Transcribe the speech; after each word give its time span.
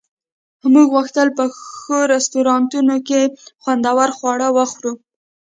موږ 0.73 0.87
غوښتل 0.95 1.27
په 1.37 1.43
ښو 1.81 1.97
رستورانتونو 2.13 2.95
کې 3.07 3.21
خوندور 3.61 4.09
خواړه 4.17 4.47
وخورو 4.57 4.93